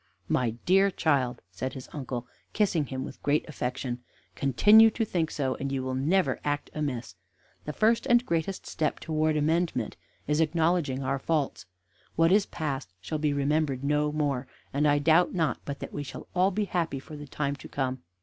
"My 0.27 0.55
dear 0.65 0.89
child," 0.89 1.43
said 1.51 1.73
his 1.73 1.87
uncle, 1.93 2.25
kissing 2.53 2.87
him 2.87 3.05
with 3.05 3.21
great 3.21 3.47
affection, 3.47 3.99
"continue 4.33 4.89
to 4.89 5.05
think 5.05 5.29
so, 5.29 5.53
and 5.53 5.71
you 5.71 5.83
will 5.83 5.93
never 5.93 6.39
act 6.43 6.71
amiss. 6.73 7.13
The 7.65 7.73
first 7.73 8.07
and 8.07 8.25
greatest 8.25 8.65
step 8.65 8.99
toward 8.99 9.37
amendment 9.37 9.97
is 10.25 10.41
acknowledging 10.41 11.03
our 11.03 11.19
faults. 11.19 11.67
What 12.15 12.31
is 12.31 12.47
passed 12.47 12.93
shall 12.99 13.19
be 13.19 13.31
remembered 13.31 13.83
no 13.83 14.11
more, 14.11 14.47
and 14.73 14.87
I 14.87 14.97
doubt 14.97 15.35
not 15.35 15.59
but 15.65 15.77
that 15.81 15.93
we 15.93 16.01
shall 16.01 16.27
all 16.33 16.49
be 16.49 16.65
happy 16.65 16.97
for 16.99 17.15
the 17.15 17.27
time 17.27 17.55
to 17.57 17.67
come." 17.67 18.01